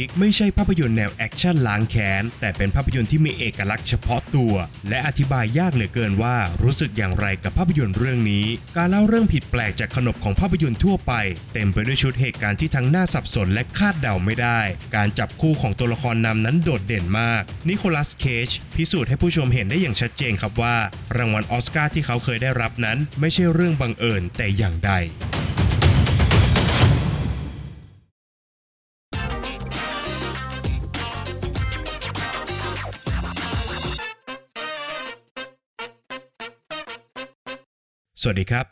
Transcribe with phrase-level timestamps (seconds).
[0.00, 4.54] Pig ไม่ใช่ภาพยนตร์แนวแอคชั่นล้างแค้น แต่เป็นภาพยนตร์ที่มีเอกลักษณ์เฉพาะตัว
[4.88, 11.12] และอธิบายยากเหลือเกินว่ารู้สึกอย่างไรกับภาพยนตร์เรื่องนี้ การเล่าเรื่องผิดแปลกจากขนบของภาพยนตร์ทั่วไป
[11.52, 14.60] เต็มไปด้วยชุดเหตุการณ์ที่ทั้งน่าสับสนและคาดเดาไม่ได้
[14.96, 20.76] การจับคู่ของตัวละครนำนั้นโดดเด่นมาก นิโคลัสเคจพิสูจน์ให้ผู้ชมเห็นได้อย่างชัดเจนครับว่า
[21.16, 24.92] รางวัลออสการ์ที่เขาเคยได้รับนั้น ไม่ใช่เรื่องบังเอิญแต่อย่างใด
[38.22, 38.66] สวัสดีครับ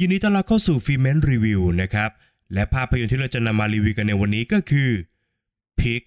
[0.00, 2.10] ยินดีต้อนรับเข้าสู่ฟิเมนรีวิวนะครับ
[2.54, 4.90] และภาพยนตร์ที่เราจะนำมารีวิวกันในวันนี้ก็คือ
[5.80, 6.02] พิก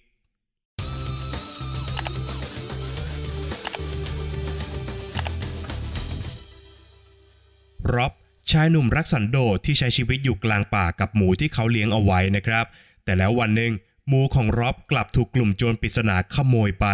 [7.94, 8.12] ร็อบ
[8.50, 12.66] ชายหนุ่มรักสันโดษที่ใช้ชีวิตอยู่กลางป่ากับหมูที่เขาเลี้ยงเอาไว้นะครับ
[13.04, 13.72] แต่แล้ววันหนึ่ง
[14.08, 16.86] หมูของร็อบกลับถูกกลุ่มโจรปริศนาขโมยไป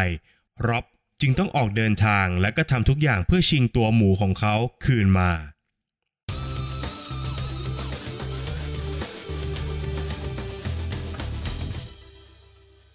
[0.67, 0.85] ร็อบ
[1.21, 4.55] จึงต้องออกเดินทางและก็ทำทุกอย่างเพื่อชิงตัวหมูของเขา
[4.87, 5.33] คืนมา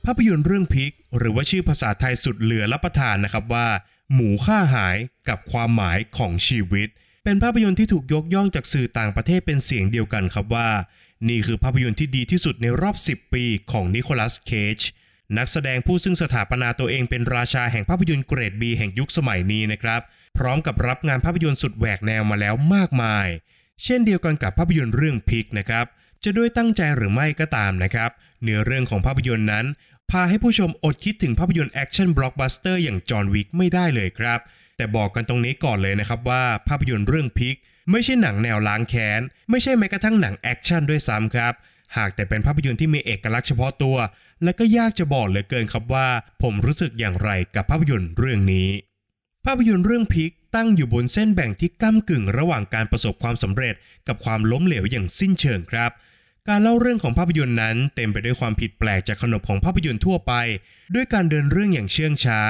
[0.06, 3.68] ภาพยนตร์เรื่องพิก หรือว่าชื่อภาษาไทยสุดเหลือรับประทานนะครับว่า
[4.14, 4.98] หมูฆ่าหาย
[5.30, 6.88] กับความหมายของชีวิต
[7.23, 10.70] เป็นภาพยนตร์ที่ถูกยกย่องจากสื่อต่างประเทศเป็นเสียงเดียวกันครับว่า
[11.30, 14.80] นี่คือภาพยนตร์ที่ดีที่สุดในรอบ 10 ปีของนิโคลัสเคจ
[15.38, 20.02] นักแสดงผู้ซึ่งสถาปนาตัวเองเป็นราชาแห่งภาพยนตร์เกรดบีแห่งยุคสมัยนี้นะครับ
[20.38, 23.28] พร้อมกับรับงานภาพยนตร์สุดแหวกแนวมาแล้วมากมาย
[23.84, 25.86] เช่นเดียวกันกับภาพยนตร์เรื่อง Pig นะครับ
[26.23, 28.10] จะด้วยตั้งใจหรือไม่ก็ตามนะครับ
[28.44, 29.66] เนื้อเรื่องของภาพยนตร์นั้น
[30.12, 34.40] พาให้ผู้ชมอดคิดถึงภาพยนตร์แอคชั่นบล็อกบัสเตอร์อย่าง John Wick ไม่ได้เลยครับ
[34.78, 37.56] แต่บอกกันตรงนี้ก่อนเลยนะครับว่าภาพยนตร์เรื่อง Pig
[37.92, 41.54] ไม่ใช่หนังแนวล้างแค้น ไม่ใช่แม้กระทั่งหนังแอคชั่นด้วยซ้ำครับ
[41.98, 43.98] หากแต่เป็นภาพยนตร์ที่มีเอกลักษณ์เฉพาะตัว
[44.44, 46.08] และก็ยากจะบอกเหลือเกินครับว่า
[46.42, 48.70] ผมรู้สึกอย่างไรกับภาพยนตร์เรื่องนี้
[49.45, 53.76] ภาพยนตร์เรื่อง Pig ตั้งอยู่บนเส้นแบ่งที่ก้ำกึ่งระหว่างการประสบความสำเร็จ
[54.08, 55.92] กับความล้มเหลวอย่างสิ้นเชิงครับ
[56.49, 60.33] การเล่าเรื่องของภาพยนตร์นั้นเต็มไปด้วยความผิดแปลกจากขนบของภาพยนตร์ทั่วไป
[60.95, 62.42] ด้วยการเดินเรื่องอย่างเชื่องช้า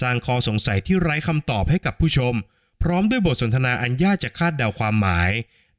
[0.00, 2.34] สร้างข้อสงสัยที่ไร้คำตอบให้กับผู้ชม
[2.82, 5.30] พร้อมด้วยบทสนทนาอันยากจะคาดเดาความหมาย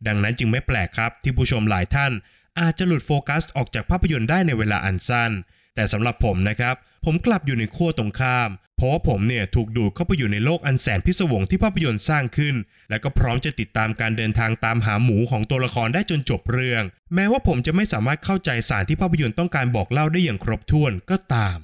[0.07, 2.11] ดังนั้นจึงไม่แปลกครับที่ผู้ชมหลายท่าน
[2.59, 5.31] อาจจะหลุดโฟกัสออกจากภาพยนตร์ได้ในเวลาอันสั้น
[5.75, 8.49] แต่สำหรับผมนะครับ ผมกลับอยู่ในขั้วตรงข้าม
[8.81, 12.55] เพราะว่าผมเนี่ยถูกดูดเข้าไปอยู่ในโลกอันแสนพิศวงที่ภาพยนตร์สร้างขึ้น
[12.89, 16.83] และก็พร้อมจะติดตามการเดินทางตามหาหมูของตัวละครได้จนจบเรื่อง
[17.15, 21.57] แม้ว่าผมจะไม่สามารถเข้าใจสารที่ภาพยนตร์ต้องการบอกเล่าได้อย่างครบถ้วนก็ตาม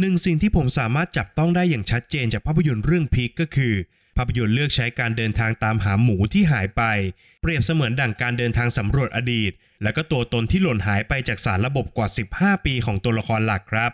[0.00, 3.74] หนึ่งสิ่งที่ผมสามารถจับต้องได้อย่างชัดเจนจากภาพยนตร์เรื่องพีกก็คือ
[4.16, 6.82] ภาพยนตร์เลือกใช้การเดินทางตามหาหมูที่หายไป
[7.40, 13.92] เปรียบเสมือนดั่งการเดินทางสำรวจอดีต และก็ตัวตนที่หล่นหายไปจากสารระบบกว่า 15 ปีของตัวละครหลักครับ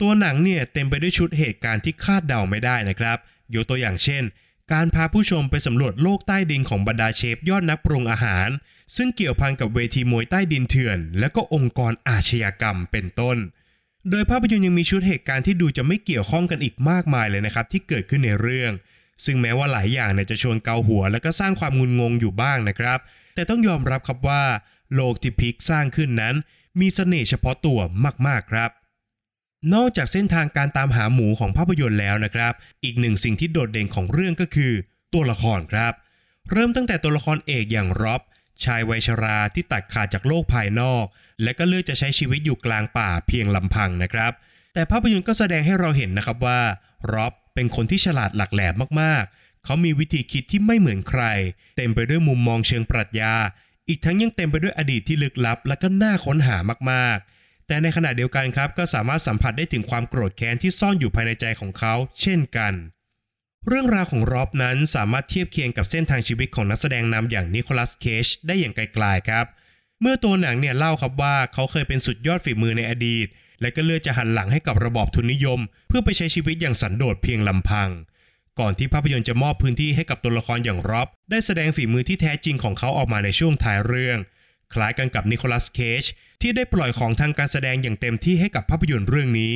[0.00, 3.18] ตัวหนังเนี่ยเต็มไปด้วยชุดเหตุการณ์ที่คาดเดาไม่ได้นะครับ
[3.54, 4.22] ยกตัวอย่างเช่น
[4.72, 8.48] การพาผู้ชมไปสำรวจโลกใต้ดินของบรรดาเชฟยอดนักปรุงอาหาร
[8.96, 13.36] ซึ่งเกี่ยวพันกับเวทีมวยใต้ดินเถื่อน และก็องค์กรอาชญากรรมเป็นต้น
[14.10, 18.72] โดยภาพยนตร์ยังมีชุดเหตุการณ์ที่ดูจะไม่เกี่ยวข้องกันอีกมากมายเลยนะครับที่เกิดขึ้นในเรื่อง
[19.24, 22.98] ซึ่งแม้ว่าหลายอย่างเนี่ยจะชวนเกาหัว และก็สร้างความงุนงงอยู่บ้างนะครับ
[23.34, 24.42] แต่ต้องยอมรับครับว่า
[24.94, 26.34] โลกที่พิกสร้างขึ้นนั้น
[26.80, 27.78] มีเสน่ห์เฉพาะตัว
[28.26, 28.70] มากๆครับ
[29.74, 32.52] นอกจากเส้นทางการตามหาหมูของภาพยนตร์แล้วนะครับ
[32.84, 34.72] อีกหนึ่งสิ่งที่โดดเด่นของเรื่องก็คือ
[35.12, 35.92] ตัวละครครับ
[36.50, 38.20] เริ่มตั้งแต่ตัวละครเอกอย่างร็อบ
[38.64, 41.04] ชายวัยชราที่ตัดขาดจากโลกภายนอก
[41.42, 44.32] และก็เลือกจะใช้ชีวิตอยู่กลางป่าเพียงลำพังนะครับ
[44.74, 46.60] แต่ภาพยนตร์ก็แสดงให้เราเห็นนะครับว่า
[47.12, 51.22] ร็อบเป็นคนที่ฉลาดหลักแหลมมากๆ เขามีวิธีคิดที่ไม่เหมือนใคร
[51.76, 53.34] เต็มไปด้วยมุมมองเชิงปรัชญา
[53.88, 56.56] อีกทั้งยังเต็มไปด้วยอดีตที่ลึกลับ และก็น่าค้นหา
[56.90, 57.37] มากๆ
[57.68, 62.74] แต่ในขณะเดียวกันครับก็สามารถสัมผัสได้ถึงความโกรธแค้นที่ซ่อนอยู่ภายในใจของเขา เช่นกัน
[63.66, 69.46] เรื่องราวของรอบนั้นสามารถเทียบเคียงกับเส้นทางชีวิตของนักแสดงนำอย่างนิโคลัสเคจได้อย่างไกลๆครับ
[70.00, 73.26] เมื่อตัวหนังเนี่ยเล่าครับว่าเขาเคยเป็นสุดยอดฝีมือในอดีต
[73.60, 77.88] และก็เลือกจะหันหลังให้กับระบอบทุนนิยม เพื่อไปใช้ชีวิตอย่างสันโดษเพียงลำพัง
[78.58, 84.18] ก่อนที่ภาพยนตร์จะมอบพื้นที่ให้กับตัวละครอย่างร็อบได้แสดงฝีมือที่แท้จริงของเขาออกมาในช่วงท้ายเรื่อง
[84.74, 86.02] คล้ายกันกับนิโคลัสเคจ
[86.40, 89.54] ที่ได้ปล่อยของทางการแสดงอย่างเต็มที่ให้กับภาพยนตร์เรื่องนี้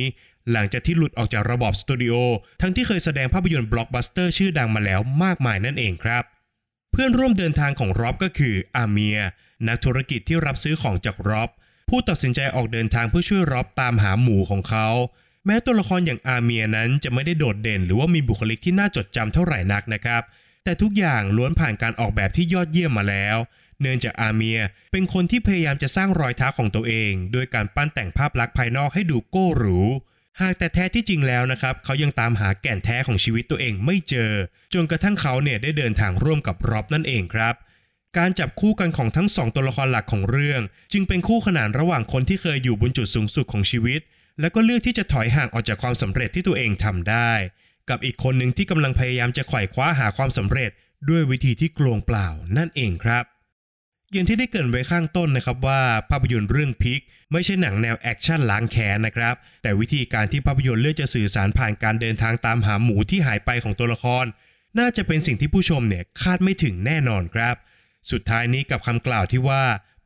[0.51, 2.13] หลังจากที่หลุดออกจากระบอบสตูดิโอ
[2.61, 6.23] ทั้งที่เคยแสดงภาพยนตร์บล็อกบัสเตอร์ชื่อดังมาแล้วมากมายนั่นเองครับ
[6.91, 9.17] เพื่อนร่วมเดินทางของร็อบก็คืออาเมีย
[9.67, 11.49] นักธุรกิจที่รับซื้อของจากร็อบ
[11.89, 14.87] ผู้ตัดสินใจออกเดินทางเพื่อช่วยร็อบตามหาหมูของเขา
[15.45, 20.23] แม้ตัวละครอย่างอาเมียนั้นจะไม่ได้โดดเด่น หรือว่ามีบุคลิกที่น่าจดจำเท่าไหร่นักนะครับ
[20.63, 23.37] แต่ทุกอย่างล้วนผ่านการออกแบบที่ยอดเยี่ยมมาแล้ว
[23.81, 24.59] เนื่องจากอาเมีย
[24.91, 29.79] เป็นคนที่พยายามจะสร้างรอยเท้าของตัวเองด้วยการปั้นแต่งภาพลักษณ์ภายนอกให้ดูโก้หรู
[30.41, 34.31] หากแต่แท้ที่จริงแล้วนะครับเขายังตามหาแก่นแท้ของชีวิตตัวเองไม่เจอ
[34.73, 37.55] จนกระทั่งเขาเนี่ยได้เดินทางร่วมกับร็อบนั่นเองครับ
[38.17, 40.61] การจับคู่กันของทั้งสองตัวละครหลักของเรื่อง
[40.93, 44.01] จึงเป็นคู่ขนานระหว่างคนที่เคยอยู่บนจุดสูงสุดของชีวิต
[44.39, 47.31] แล้วก็เลือกที่จะถอยห่างออกจากความสำเร็จที่ตัวเองทำได้
[47.89, 50.71] กับอีกคนหนึ่งที่กำลังพยายามจะไขว่คว้าหาความสำเร็จ
[51.09, 52.27] ด้วยวิธีที่กลวงเปล่า
[52.57, 53.23] นั่นเองครับ
[54.13, 57.01] อย่างที่ได้เกริ่นไว้ข้างต้นนะครับว่าภาพยนตร์เรื่อง Pig
[57.31, 64.25] ไม่ใช่หนังแนวแอคชั่นล้างแค้นนะครับ แต่วิธีการที่ภาพยนตร์เลือกจะสื่อสารผ่านการเดินทางตามหาหมูที่หายไปของตัวละคร
[64.79, 67.55] น่าจะเป็นสิ่งที่ผู้ชมเนี่ยคาดไม่ถึงแน่นอนครับ
[68.11, 69.63] สุดท้ายนี้กับคำกล่าวที่ว่า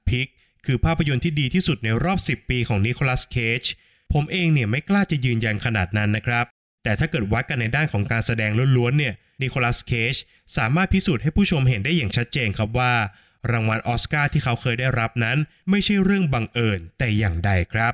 [0.10, 0.28] พิก
[0.66, 3.64] คือภาพยนตร์ที่ดีที่สุดในรอบ 10 ปีของนิโคลัสเคจ
[4.14, 6.46] ผมเองเนี่ยไม่กล้าจะยืนยันขนาดนั้นนะครับ
[6.84, 10.14] แต่ถ้าเกิดวัดกันในด้านของการแสดงล้วนๆเนี่ยนิโคลัสเคจ
[10.58, 12.94] สามารถพิสูจน์ให้ผู้ชมเห็นได้อย่างชัดเจนครับว่า
[13.52, 15.38] รางวัลออสการ์ที่เขาเคยได้รับนั้น
[15.70, 17.94] ไม่ใช่เรื่องบังเอิญแต่อย่างใดครับ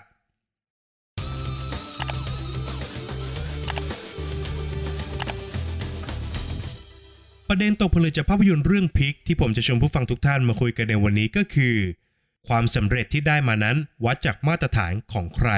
[7.50, 11.76] ประเด็นตกผลึกจากภาพยนตร์เรื่อง Pig ที่ผมจะชวนผู้ฟังทุกท่านมาคุยกันในวันนี้ก็คือ
[12.48, 15.50] ความสำเร็จที่ได้มานั้นวัดจากมาตรฐานของใคร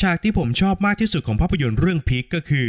[0.00, 2.68] ฉากที่ผมชอบมากที่สุดของภาพยนตร์เรื่อง Pig ก็คือ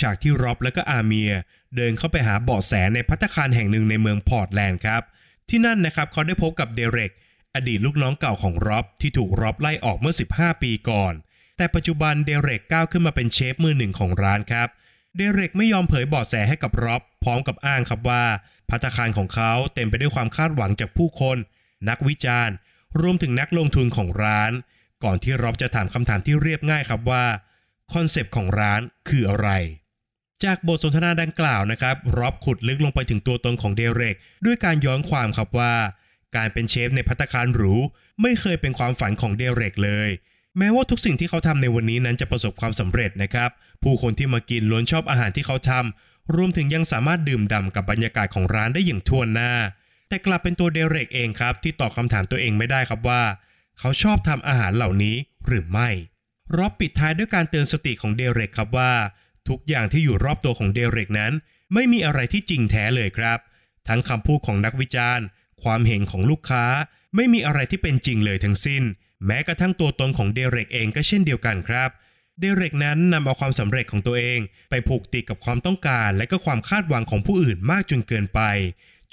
[0.00, 1.30] ฉากที่ร็อบและก็อาเมียร์
[1.76, 5.02] เดินเข้าไปหาเบาะแสในภัตตาคารแห่งหนึ่งในเมืองพอร์ตแลนด์ครับ
[5.48, 7.12] ที่นั่นนะครับเขาได้พบกับเดเร็ก
[7.54, 11.14] อดีตลูกน้องเก่าของร็อบที่ถูกร็อบไล่ออกเมื่อ 15 ปีก่อน
[11.56, 14.68] แต่ปัจจุบันเดเร็กก้าวขึ้นมาเป็นเชฟมือหนึ่งของร้านครับ
[15.16, 18.24] เดเร็กไม่ยอมเผยเบาะแสให้กับร็อบพร้อมกับอ้างครับว่า
[18.68, 21.36] พัตตาคารของเขาเต็มไปด้วยความคาดหวังจากผู้คน
[21.88, 22.54] นักวิจารณ์
[23.00, 24.52] รวมถึงนักลงทุนของร้าน
[25.04, 27.24] ก่อนที่ร็อบจะถามคำถามที่เรียบง่ายครับว่า
[27.92, 29.48] คอนเซปต์ของร้านคืออะไร
[30.44, 35.74] จากบทสนทนาดังกล่าวนะครับรอบขุดลึกลงไปถึงตัวตนของเดเร็กด้วยการย้อนความครับว่า
[36.36, 37.74] การเป็นเชฟในพัตคารหรู
[38.22, 40.08] ไม่เคยเป็นความฝันของเดเร็กเลย
[40.58, 43.50] แม้ว่าทุกสิ่งที่เขาทำในวันนี้นั้นจะประสบความสำเร็จนะครับ
[43.82, 49.52] ผู้คนที่มากินล้วนชอบอาหารที่เขาทำรวมถึงยังสามารถดื่มด่ำกับบรรยากาศของร้านได้อย่างทั่วหน้า
[50.08, 53.22] แต่กลับเป็นตัวเดเร็กเองครับ ที่ตอบคำถามตัวเองไม่ได้ครับว่า
[53.78, 55.16] เขาชอบทำอาหารเหล่านี้
[55.46, 55.88] หรือไม่
[56.56, 58.92] รอบปิดท้ายด้วยการเตือนสติของเดเร็กครับว่า
[59.48, 61.32] ทุกอย่างที่อยู่รอบตัวของเดเร็กนั้น
[61.74, 63.38] ไม่มีอะไรที่จริงแท้เลยครับ
[63.88, 65.24] ทั้งคำพูดของนักวิจารณ์
[65.62, 66.64] ความเห็นของลูกค้า
[67.16, 68.82] ไม่มีอะไรที่เป็นจริงเลยทั้งสิ้น
[69.26, 71.90] แม้กระทั่งตัวตนของเดเร็กเองก็เช่นเดียวกันครับ
[72.40, 74.40] เดเร็กนั้นนำเอาความสำเร็จของตัวเอง
[74.70, 78.40] ไปผูกติดกับความต้องการและก็ความคาดหวังของผู้อื่นมากจนเกินไป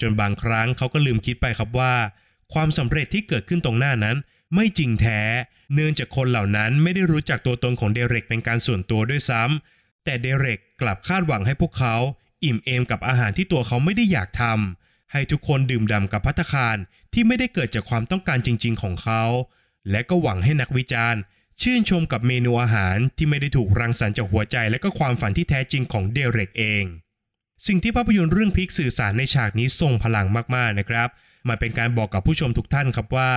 [0.00, 1.94] จนบางครั้งเขาก็ลืมคิดไปครับว่า
[2.52, 4.16] ความสำเร็จที่เกิดขึ้นตรงหน้านั้น
[4.54, 5.20] ไม่จริงแท้
[5.74, 11.96] เนื่องจากคนเหล่านั้นไม่ได้รู้จักตัวตนของเดเร็กเป็นการส่วนตัวด้วยซ้ำ แต่เดเร็กกลับคาดหวังให้พวกเขา
[12.44, 16.76] อิ่มเอมกับอาหารที่ตัวเขาไม่ได้อยากทำให้ทุกคนดื่มด่ำกับพัตคาร
[17.12, 19.22] ที่ไม่ได้เกิดจากความต้องการจริง ๆ ของเขา
[19.90, 21.20] และก็หวังให้นักวิจารณ์
[21.62, 26.84] ชื่นชมกับเมนูอาหารที่ไม่ได้ถูกรังสรรค์จากหัวใจและก็ความฝันที่แท้จริงของเดเร็กเอง
[27.66, 31.08] สิ่งที่ภาพยนตร์เรื่องพิกสื่อสารในฉากนี้ทรงพลังมากๆนะครับ
[31.48, 33.30] มันเป็นการบอกกับผู้ชมทุกท่านครับว่า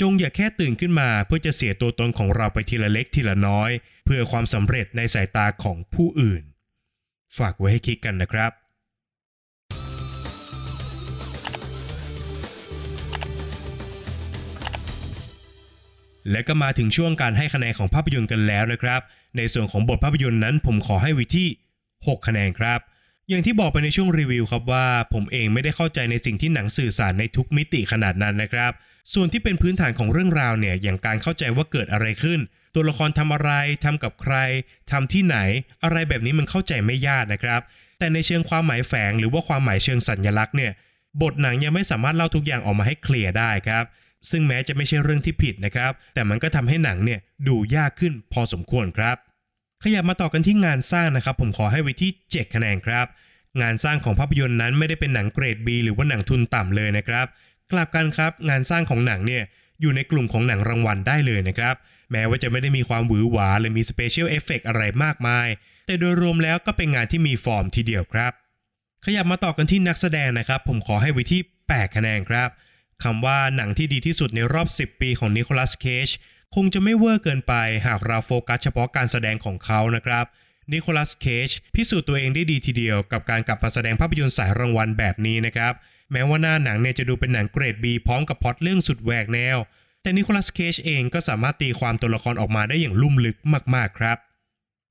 [0.00, 3.70] จงอย่าแค่ตื่นขึ้นมาเพื่อจะเสียตัวตนของเราไปทีละเล็กทีละน้อย
[4.04, 6.42] เพื่อความสำเร็จในสายตาของผู้อื่น
[7.38, 8.52] ฝากไว้ให้คิดกันนะครับ
[16.30, 19.00] และก็มาถึงช่วงการให้คะแนนของภาพยนตร์กันแล้วนะครับ
[19.36, 21.48] ในส่วนของบทภาพยนตร์นั้น ผมขอให้วิที่
[21.86, 22.80] 6 คะแนนครับ
[23.28, 28.72] อย่างที่บอกไปในช่วงรีวิวครับว่า ผมเองไม่ได้เข้าใจในสิ่งที่หนังสื่อสารในทุกมิติขนาดนั้นนะครับ
[29.12, 32.40] ส่วนที่เป็นพื้นฐานของเรื่องราวเนี่ยอย่างการเข้าใจว่าเกิดอะไรขึ้น
[32.74, 33.50] ตัวละครทำอะไร
[33.84, 34.36] ทำกับใคร
[34.90, 35.36] ทำที่ไหน
[35.84, 37.60] อะไรแบบนี้มันเข้าใจไม่ยากนะครับ
[37.98, 40.72] แต่ในเชิงความหมายแฝงหรือว่าความหมายเชิงสัญลักษณ์เนี่ย
[41.22, 43.84] บทหนังยังไม่สามารถเล่าทุกอย่างออกมาให้เคลียร์ได้ครับ
[44.30, 49.16] ซึ่งแม้จะไม่ใช่เรื่องที่ผิดนะครับ แต่มันก็ทำให้หนังเนี่ยดูยากขึ้นพอสมควรครับ
[49.82, 53.06] ขยับมาต่อกันที่งานสร้างนะครับ ผมขอให้ไว้ที่ 7 คะแนนครับ
[53.60, 57.26] งานสร้างของภาพยนตร์นั้นไม่ได้เป็นหนังเกรด B หรือว่าหนังทุนต่ำเลยนะครับ
[57.72, 59.44] กลับกันครับ งานสร้างของหนังเนี่ย
[59.80, 61.74] อยู่ในกลุ่มของหนังรางวัลได้เลยนะครับ
[62.12, 65.48] แม้ว่าจะไม่ได้มีความหวือหวา หรือมี special effect อะไรมากมาย
[65.86, 68.32] แต่โดยรวมแล้วก็เป็นงานที่มีฟอร์มทีเดียวครับ
[69.04, 72.48] ขยับมาต่อกันที่นักแสดงนะครับ ผมขอให้ไว้ที่ 8 คะแนนครับ
[73.04, 76.08] คำว่าหนังที่ดีที่สุดในรอบ 10 ปีของนิโคลัสเคจ
[76.54, 77.54] คงจะไม่เวอร์เกินไป
[77.86, 80.24] หากเราโฟกัสเฉพาะการแสดงของเขานะครับ
[80.72, 85.72] นิโคลัสเคจพิสูจน์ตัวเองได้ดีทีเดียวกับการกลับมาแสดงภาพยนตร์สายรางวัลแบบนี้นะครับ
[86.14, 89.58] แม้ว่าหน้าหนังเนี่ยจะดูเป็นหนังเกรด B พร้อมกับพล็อตเรื่องสุดแหวกแนว
[90.02, 93.36] แต่นิโคลัสเคจเองก็สามารถตีความตัวละครออกมาได้อย่างลุ่มลึก
[93.74, 94.16] มากๆครับ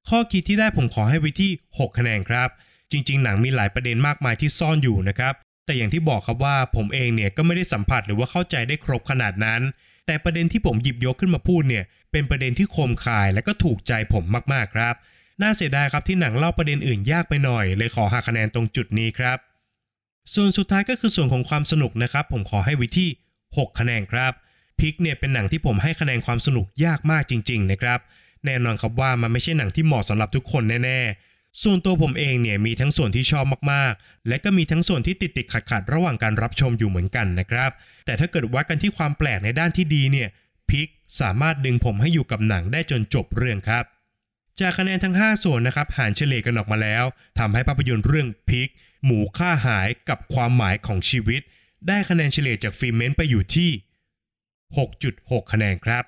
[0.09, 2.49] ข้อคิดที่ได้ผมขอให้ไว้ที่ 6 คะแนนครับ
[2.91, 5.33] จริง ๆ หนังมีหลายประเด็นมากมายที่ซ่อนอยู่นะครับ
[5.65, 9.61] แต่อย่างที่บอกครับว่าผมเองเนี่ยก็ไม่ได้สัมผัสหรือว่าเข้าใจได้ครบขนาดนั้น
[10.05, 14.95] แต่ประเด็นที่ผมหยิบยกขึ้นมาพูดเนี่ยเป็นประเด็นที่คมคายและก็ถูกใจผมมากๆครับ
[15.41, 19.37] น่าเสียดายครับที่หนังเล่าประเด็นอื่นยากไปหน่อย เลยขอหักคะแนนตรงจุดนี้ครับ
[20.33, 23.09] ส่วนสุดท้ายก็คือส่วนของความสนุกนะครับ ผมขอให้ไวิที่
[23.47, 24.33] 6 คะแนนครับ
[24.79, 27.99] พิกเนี่ยเป็นหนังที่ผมให้คะแนนความสนุกยากมากจริง ๆ นะครับ
[28.45, 37.71] แน่นอนครับว่ามันไม่ใช่หนังที่เหมาะสำหรับทุกคนแน่ๆ ส่วนตัวผมเองเนี่ยมีทั้งส่วนที่ชอบมากๆ และก็มีทั้งส่วนที่ติดติดขัดขัดๆระหว่างการรับชมอยู่เหมือนกันนะครับ
[38.05, 40.29] แต่ถ้าเกิดวัดกันที่ความแปลกในด้านที่ดีเนี่ย
[40.69, 40.87] พิก
[41.21, 43.83] สามารถดึงผมให้อยู่กับหนังได้จนจบเรื่องครับ
[44.59, 47.03] จากคะแนนทั้ง 5 ส่วนนะครับหารเฉลี่ยกันออกมาแล้ว
[47.39, 48.69] ทำให้ภาพยนตร์เรื่อง Pig
[49.05, 51.41] หมูข้าหายกับความหมายของชีวิต
[51.87, 53.69] ได้คะแนนเฉลี่ยจากฟิล์มเมนต์ไปอยู่ที่
[54.81, 56.03] 6.6 คะแนนครับ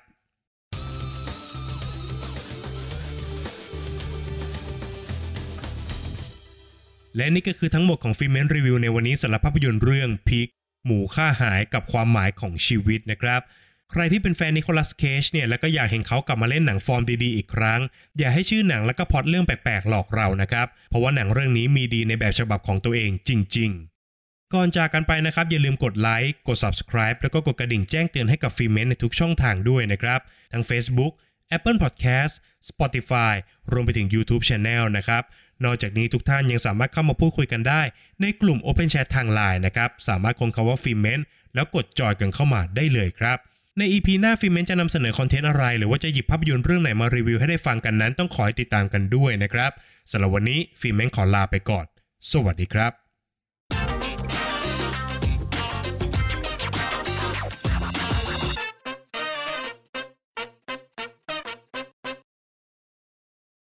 [7.16, 10.48] และนี่ก็คือทั้งหมดของฟิล์มเมนต์รีวิวในวันนี้สำหรับภาพยนตร์เรื่อง Pig
[10.86, 13.40] หมูข้าหายกับความหมายของชีวิตนะครับ
[13.92, 17.80] ใครที่เป็นแฟนนิโคลัสเคจเนี่ยแล้วก็อยากเห็นเขากลับมาเล่นหนังฟอร์มดีๆอีกครั้ง
[18.18, 23.70] อย่าให้ชื่อหนังแล้วก็พล็อตเรื่องแปลกๆหลอกเรานะครับ เพราะว่าหนังเรื่องนี้มีดีในแบบฉบับของตัวเองจริง
[24.12, 30.20] ๆก่อนจากกันไปนะครับ อย่าลืมกดไลค์กด subscribe แล้วก็กดกระดิ่งแจ้งเตือนให้กับฟิเมนในทุกช่องทางด้วยนะครับ
[30.52, 31.12] ทั้ง Facebook
[31.56, 32.34] Apple Podcast
[32.68, 33.34] Spotify
[33.72, 35.22] รวมไปถึง YouTube Channel นะครับ
[35.64, 37.82] นอกจากนี้ทุกท่านยังสามารถเข้ามาพูดคุยกันได้
[38.20, 41.20] ในกลุ่ม Open Chat ทาง Line นะครับ สามารถค้นคำว่าฟิเมน
[41.54, 43.38] แล้วกดจอยกันเข้ามาได้เลยครับ
[43.78, 49.70] ใน EP หน้าฟิเมนจะนำเสนอคอนเทนต์อะไร หรือว่าจะหยิบภาพยนตร์เรื่องไหนมารีวิวให้ได้ฟังกันนั้น ต้องขอให้ติดตามกันด้วยนะครับ
[50.10, 51.86] สำหรับวันนี้ฟิเมนขอลาไปก่อน
[52.32, 53.05] สวัสดีครับ